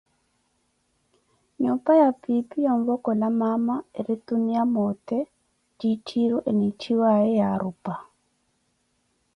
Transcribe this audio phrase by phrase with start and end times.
[1.59, 7.93] Nyuupa ya piipi woovokola maama eri tuniya moote ttiitthiiru enitthiwaye Yaarupa.